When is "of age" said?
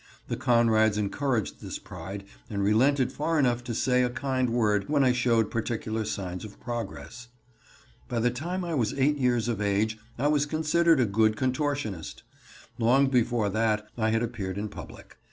9.47-9.99